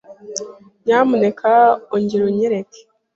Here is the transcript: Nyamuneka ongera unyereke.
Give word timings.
Nyamuneka 0.83 1.49
ongera 1.95 2.23
unyereke. 2.29 2.79